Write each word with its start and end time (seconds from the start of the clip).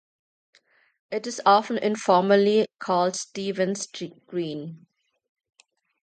It 1.11 1.27
is 1.27 1.39
often 1.45 1.77
informally 1.77 2.65
called 2.79 3.15
Stephen's 3.15 3.85
Green. 3.85 4.87